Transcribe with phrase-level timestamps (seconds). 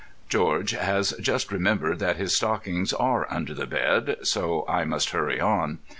[0.29, 5.39] George has just remembered that his stockings are under the bed, so I must hurry
[5.39, 5.77] on.